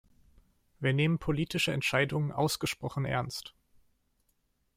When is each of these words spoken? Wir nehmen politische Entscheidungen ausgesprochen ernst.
Wir 0.79 0.93
nehmen 0.93 1.19
politische 1.19 1.73
Entscheidungen 1.73 2.31
ausgesprochen 2.31 3.05
ernst. 3.05 3.53